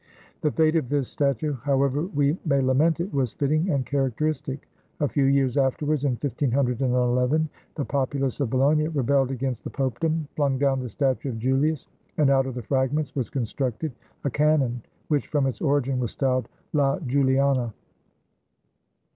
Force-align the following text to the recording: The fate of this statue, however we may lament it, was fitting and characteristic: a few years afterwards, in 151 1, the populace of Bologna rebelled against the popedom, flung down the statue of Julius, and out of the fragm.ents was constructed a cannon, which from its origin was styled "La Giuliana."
The 0.41 0.49
fate 0.51 0.75
of 0.77 0.89
this 0.89 1.09
statue, 1.09 1.57
however 1.61 2.01
we 2.07 2.35
may 2.43 2.59
lament 2.59 2.99
it, 2.99 3.13
was 3.13 3.33
fitting 3.33 3.69
and 3.69 3.85
characteristic: 3.85 4.67
a 4.99 5.07
few 5.07 5.25
years 5.25 5.57
afterwards, 5.57 6.05
in 6.05 6.13
151 6.13 7.29
1, 7.29 7.49
the 7.75 7.85
populace 7.85 8.39
of 8.39 8.49
Bologna 8.49 8.87
rebelled 8.87 9.29
against 9.29 9.63
the 9.63 9.69
popedom, 9.69 10.27
flung 10.35 10.57
down 10.57 10.79
the 10.79 10.89
statue 10.89 11.29
of 11.29 11.37
Julius, 11.37 11.85
and 12.17 12.31
out 12.31 12.47
of 12.47 12.55
the 12.55 12.63
fragm.ents 12.63 13.13
was 13.15 13.29
constructed 13.29 13.91
a 14.23 14.31
cannon, 14.31 14.81
which 15.09 15.27
from 15.27 15.45
its 15.45 15.61
origin 15.61 15.99
was 15.99 16.09
styled 16.09 16.49
"La 16.73 16.97
Giuliana." 17.01 17.71